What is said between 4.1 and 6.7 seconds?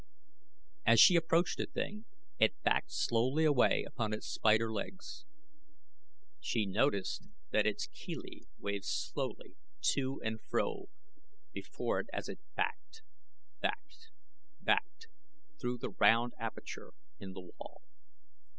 its spider legs. She